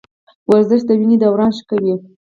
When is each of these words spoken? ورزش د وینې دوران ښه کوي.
ورزش 0.49 0.81
د 0.85 0.89
وینې 0.99 1.17
دوران 1.23 1.51
ښه 1.57 1.63
کوي. 1.69 1.93